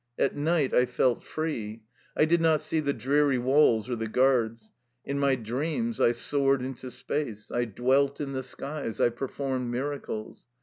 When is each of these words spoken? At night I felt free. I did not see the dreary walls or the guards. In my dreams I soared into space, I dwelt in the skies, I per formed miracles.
At 0.17 0.35
night 0.35 0.73
I 0.73 0.87
felt 0.87 1.21
free. 1.21 1.83
I 2.17 2.25
did 2.25 2.41
not 2.41 2.61
see 2.61 2.79
the 2.79 2.91
dreary 2.91 3.37
walls 3.37 3.87
or 3.87 3.95
the 3.95 4.07
guards. 4.07 4.71
In 5.05 5.19
my 5.19 5.35
dreams 5.35 6.01
I 6.01 6.11
soared 6.11 6.63
into 6.63 6.89
space, 6.89 7.51
I 7.51 7.65
dwelt 7.65 8.19
in 8.19 8.31
the 8.33 8.41
skies, 8.41 8.99
I 8.99 9.09
per 9.09 9.27
formed 9.27 9.69
miracles. 9.69 10.47